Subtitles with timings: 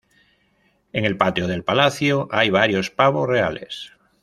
[0.93, 3.93] En el patio del palacio hay varios pavos reales.